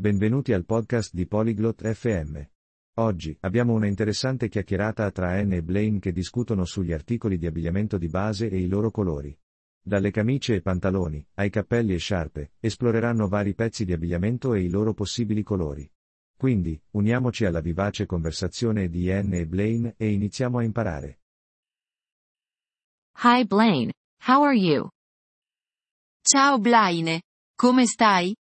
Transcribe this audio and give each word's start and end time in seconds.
Benvenuti 0.00 0.54
al 0.54 0.64
podcast 0.64 1.12
di 1.12 1.26
Polyglot 1.26 1.86
FM. 1.86 2.40
Oggi 3.00 3.36
abbiamo 3.40 3.74
una 3.74 3.86
interessante 3.86 4.48
chiacchierata 4.48 5.10
tra 5.10 5.32
Anne 5.32 5.56
e 5.56 5.62
Blaine 5.62 5.98
che 5.98 6.10
discutono 6.10 6.64
sugli 6.64 6.94
articoli 6.94 7.36
di 7.36 7.44
abbigliamento 7.44 7.98
di 7.98 8.08
base 8.08 8.48
e 8.48 8.58
i 8.58 8.66
loro 8.66 8.90
colori. 8.90 9.38
Dalle 9.78 10.10
camicie 10.10 10.54
e 10.54 10.62
pantaloni, 10.62 11.22
ai 11.34 11.50
cappelli 11.50 11.92
e 11.92 11.98
sciarpe, 11.98 12.52
esploreranno 12.60 13.28
vari 13.28 13.54
pezzi 13.54 13.84
di 13.84 13.92
abbigliamento 13.92 14.54
e 14.54 14.62
i 14.62 14.70
loro 14.70 14.94
possibili 14.94 15.42
colori. 15.42 15.86
Quindi, 16.34 16.82
uniamoci 16.92 17.44
alla 17.44 17.60
vivace 17.60 18.06
conversazione 18.06 18.88
di 18.88 19.12
Anne 19.12 19.40
e 19.40 19.46
Blaine 19.46 19.96
e 19.98 20.12
iniziamo 20.12 20.56
a 20.56 20.62
imparare. 20.62 21.20
Hi 23.22 23.44
Blaine, 23.44 23.92
how 24.26 24.44
are 24.44 24.56
you? 24.56 24.88
Ciao 26.22 26.58
Blaine, 26.58 27.20
come 27.54 27.84
stai? 27.84 28.34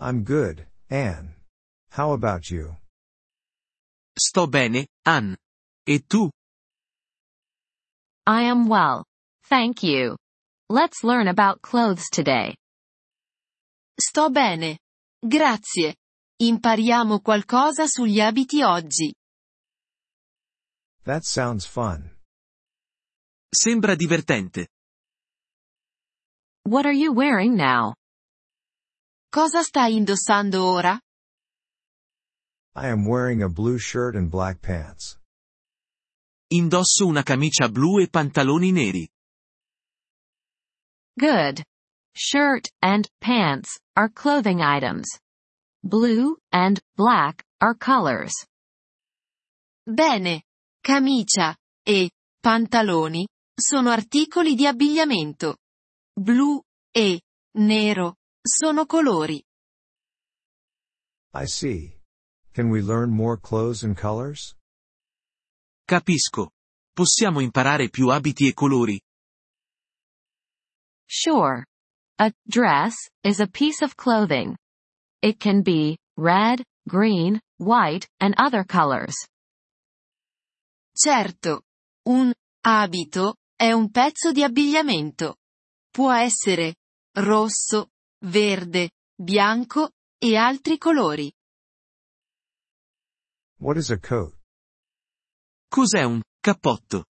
I'm 0.00 0.24
good, 0.24 0.66
Anne. 0.90 1.34
How 1.90 2.12
about 2.12 2.50
you? 2.50 2.76
Sto 4.18 4.46
bene, 4.46 4.86
Ann. 5.06 5.36
E 5.86 6.00
tu? 6.00 6.30
I 8.26 8.42
am 8.42 8.68
well. 8.68 9.04
Thank 9.48 9.82
you. 9.82 10.16
Let's 10.68 11.04
learn 11.04 11.28
about 11.28 11.60
clothes 11.62 12.08
today. 12.10 12.56
Sto 14.00 14.30
bene. 14.30 14.78
Grazie. 15.20 15.94
Impariamo 16.42 17.20
qualcosa 17.20 17.86
sugli 17.86 18.20
abiti 18.20 18.62
oggi. 18.62 19.14
That 21.04 21.22
sounds 21.24 21.66
fun. 21.66 22.10
Sembra 23.50 23.94
divertente. 23.94 24.68
What 26.64 26.86
are 26.86 26.94
you 26.94 27.12
wearing 27.12 27.54
now? 27.54 27.94
Cosa 29.34 29.64
stai 29.64 29.96
indossando 29.96 30.64
ora? 30.64 30.96
I 32.76 32.86
am 32.86 33.04
wearing 33.04 33.42
a 33.42 33.48
blue 33.48 33.78
shirt 33.78 34.14
and 34.14 34.30
black 34.30 34.60
pants. 34.60 35.18
Indosso 36.52 37.04
una 37.04 37.24
camicia 37.24 37.68
blu 37.68 37.98
e 37.98 38.06
pantaloni 38.08 38.70
neri. 38.70 39.08
Good. 41.18 41.64
Shirt 42.14 42.70
and 42.80 43.08
pants 43.18 43.76
are 43.96 44.08
clothing 44.08 44.60
items. 44.60 45.18
Blue 45.82 46.36
and 46.52 46.80
black 46.94 47.42
are 47.60 47.74
colors. 47.74 48.46
Bene. 49.84 50.44
Camicia 50.80 51.56
e 51.82 52.08
pantaloni 52.40 53.26
sono 53.52 53.90
articoli 53.90 54.54
di 54.54 54.68
abbigliamento. 54.68 55.56
Blu 56.14 56.62
e 56.92 57.20
nero 57.56 58.14
sono 58.46 58.84
colori. 58.84 59.42
I 61.32 61.46
see. 61.46 61.98
Can 62.52 62.70
we 62.70 62.82
learn 62.82 63.10
more 63.10 63.36
clothes 63.36 63.82
and 63.82 63.96
colors? 63.96 64.54
Capisco. 65.88 66.50
Possiamo 66.94 67.40
imparare 67.40 67.88
più 67.88 68.08
abiti 68.08 68.46
e 68.46 68.52
colori. 68.52 69.00
Sure. 71.06 71.64
A 72.18 72.32
dress 72.44 72.94
is 73.24 73.40
a 73.40 73.48
piece 73.48 73.82
of 73.82 73.96
clothing. 73.96 74.56
It 75.20 75.38
can 75.38 75.62
be 75.62 75.96
red, 76.16 76.62
green, 76.86 77.40
white, 77.58 78.06
and 78.20 78.34
other 78.38 78.64
colors. 78.64 79.14
Certo. 80.94 81.62
Un 82.06 82.32
abito 82.64 83.36
è 83.56 83.72
un 83.72 83.90
pezzo 83.90 84.30
di 84.30 84.44
abbigliamento. 84.44 85.38
Può 85.90 86.12
essere 86.12 86.76
rosso, 87.16 87.88
verde, 88.24 88.90
bianco 89.14 89.90
e 90.18 90.36
altri 90.36 90.78
colori. 90.78 91.30
What 93.58 93.76
is 93.76 93.90
a 93.90 93.98
coat? 93.98 94.34
Cos'è 95.68 96.02
un 96.02 96.22
cappotto? 96.40 97.04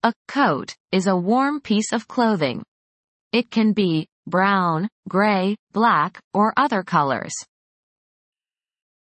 A 0.00 0.12
coat 0.26 0.74
is 0.90 1.06
a 1.06 1.14
warm 1.14 1.60
piece 1.60 1.92
of 1.92 2.06
clothing. 2.06 2.62
It 3.32 3.48
can 3.50 3.72
be 3.72 4.06
brown, 4.24 4.88
gray, 5.06 5.56
black, 5.72 6.20
or 6.32 6.52
other 6.56 6.84
colors. 6.84 7.34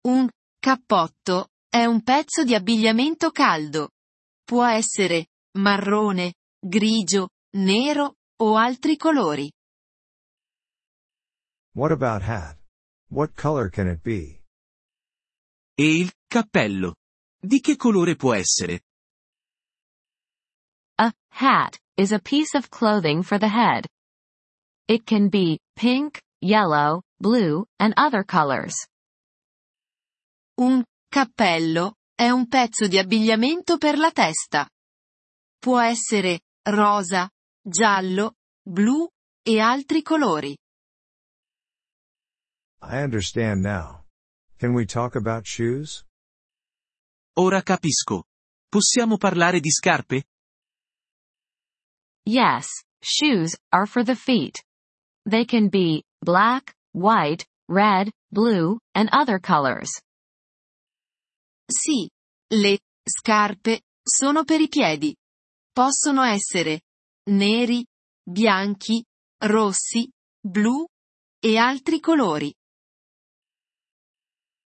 Un 0.05 0.29
cappotto 0.59 1.49
è 1.69 1.85
un 1.85 2.01
pezzo 2.01 2.43
di 2.43 2.55
abbigliamento 2.55 3.31
caldo. 3.31 3.89
Può 4.45 4.65
essere 4.65 5.27
marrone, 5.57 6.35
grigio, 6.59 7.29
nero 7.57 8.15
o 8.37 8.55
altri 8.55 8.95
colori. 8.95 9.51
What 11.77 11.91
about 11.91 12.23
hat? 12.23 12.57
What 13.11 13.35
color 13.35 13.69
can 13.69 13.87
it 13.87 14.01
be? 14.01 14.41
E 15.77 15.99
il 15.99 16.11
cappello? 16.27 16.95
Di 17.39 17.59
che 17.59 17.75
colore 17.75 18.15
può 18.15 18.33
essere? 18.33 18.81
A 20.97 21.13
hat 21.33 21.77
is 21.95 22.13
a 22.13 22.19
piece 22.19 22.55
of 22.57 22.71
clothing 22.71 23.21
for 23.21 23.37
the 23.37 23.47
head. 23.47 23.85
It 24.87 25.05
can 25.05 25.29
be 25.29 25.59
pink, 25.75 26.19
yellow, 26.41 27.03
blue, 27.19 27.67
and 27.79 27.93
other 27.95 28.23
colors. 28.23 28.73
Un 30.59 30.83
cappello 31.11 31.93
è 32.15 32.31
un 32.31 32.47
pezzo 32.47 32.87
di 32.87 32.97
abbigliamento 32.97 33.77
per 33.77 33.99
la 33.99 34.09
testa. 34.09 34.67
Può 35.59 35.79
essere 35.79 36.39
rosa, 36.63 37.29
giallo, 37.61 38.33
blu 38.63 39.07
e 39.43 39.59
altri 39.59 40.01
colori. 40.01 40.57
I 42.81 43.01
understand 43.01 43.63
now. 43.63 44.05
Can 44.59 44.73
we 44.73 44.85
talk 44.85 45.15
about 45.15 45.45
shoes? 45.45 46.03
Ora 47.37 47.61
capisco. 47.61 48.23
Possiamo 48.69 49.17
parlare 49.17 49.59
di 49.59 49.71
scarpe? 49.71 50.23
Yes, 52.25 52.67
shoes 53.01 53.55
are 53.71 53.85
for 53.85 54.03
the 54.03 54.15
feet. 54.15 54.63
They 55.25 55.45
can 55.45 55.69
be 55.69 56.03
black, 56.21 56.75
white, 56.93 57.45
red, 57.67 58.11
blue, 58.31 58.79
and 58.93 59.09
other 59.11 59.39
colors. 59.39 59.89
Sì, 61.69 62.09
le 62.53 62.79
scarpe 63.03 63.81
sono 64.03 64.43
per 64.43 64.61
i 64.61 64.67
piedi. 64.67 65.15
Possono 65.71 66.23
essere 66.23 66.81
neri, 67.29 67.85
bianchi, 68.23 69.03
rossi, 69.45 70.09
blu 70.41 70.85
e 71.39 71.57
altri 71.57 71.99
colori. 71.99 72.53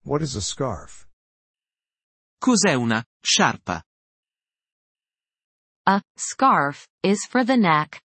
What 0.03 0.23
is 0.23 0.35
a 0.35 0.41
scarf? 0.41 1.07
Cos'è 2.39 2.73
una 2.73 3.03
sciarpa? 3.23 3.83
A 5.85 6.01
scarf 6.17 6.87
is 7.03 7.27
for 7.29 7.43
the 7.43 7.55
neck. 7.55 8.01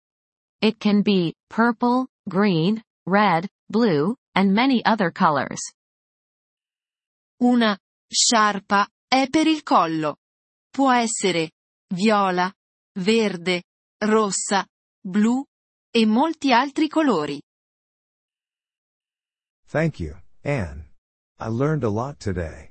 It 0.60 0.78
can 0.78 1.00
be 1.00 1.34
purple, 1.48 2.08
green, 2.28 2.82
red, 3.06 3.48
blue, 3.70 4.14
and 4.34 4.52
many 4.52 4.82
other 4.84 5.10
colors. 5.10 5.72
Una 7.40 7.78
sciarpa 8.08 8.86
è 9.08 9.28
per 9.30 9.46
il 9.46 9.62
collo. 9.62 10.16
Può 10.70 10.92
essere 10.92 11.52
viola, 11.94 12.52
verde, 12.98 13.62
rossa, 14.04 14.66
blu 15.00 15.42
e 15.90 16.04
molti 16.04 16.52
altri 16.52 16.88
colori. 16.88 17.40
Thank 19.66 20.00
you, 20.00 20.14
Anne. 20.42 20.85
I 21.38 21.48
learned 21.48 21.84
a 21.84 21.90
lot 21.90 22.18
today. 22.18 22.70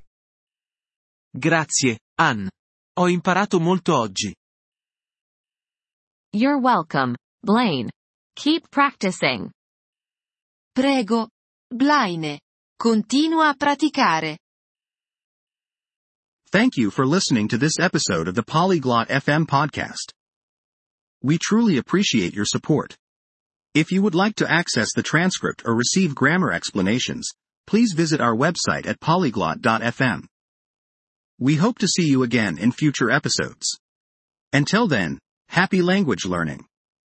Grazie, 1.37 1.99
Ann. 2.17 2.49
Ho 2.97 3.07
imparato 3.07 3.59
molto 3.59 3.93
oggi. 3.95 4.33
You're 6.33 6.59
welcome, 6.59 7.15
Blaine. 7.43 7.91
Keep 8.35 8.71
practicing. 8.71 9.51
Prego, 10.73 11.29
Blaine. 11.69 12.39
Continua 12.79 13.49
a 13.49 13.55
praticare. 13.55 14.37
Thank 16.51 16.75
you 16.75 16.89
for 16.89 17.05
listening 17.05 17.47
to 17.49 17.57
this 17.57 17.79
episode 17.79 18.27
of 18.27 18.33
the 18.33 18.43
Polyglot 18.43 19.09
FM 19.09 19.45
podcast. 19.45 20.11
We 21.21 21.37
truly 21.37 21.77
appreciate 21.77 22.33
your 22.33 22.45
support. 22.45 22.95
If 23.75 23.91
you 23.91 24.01
would 24.01 24.15
like 24.15 24.35
to 24.37 24.51
access 24.51 24.89
the 24.95 25.03
transcript 25.03 25.63
or 25.65 25.75
receive 25.75 26.15
grammar 26.15 26.51
explanations, 26.51 27.29
please 27.67 27.93
visit 27.93 28.21
our 28.21 28.35
website 28.35 28.87
at 28.87 28.99
polyglot.fm. 28.99 30.25
We 31.39 31.55
hope 31.55 31.79
to 31.79 31.87
see 31.87 32.07
you 32.07 32.23
again 32.23 32.57
in 32.57 32.71
future 32.71 33.11
episodes. 33.11 33.79
Until 34.53 34.87
then, 34.87 35.19
happy 35.49 35.81
language 35.81 36.25
learning. 36.25 36.65